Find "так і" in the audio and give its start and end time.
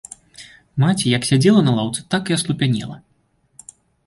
2.15-2.37